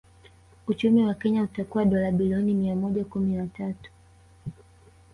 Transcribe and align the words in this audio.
Uchumi 0.67 1.03
wa 1.03 1.13
Kenya 1.13 1.41
utakuwa 1.43 1.85
dola 1.85 2.11
bilioni 2.11 2.53
mia 2.53 2.75
moja 2.75 3.05
kumi 3.05 3.35
na 3.35 3.47
tatu 3.47 3.91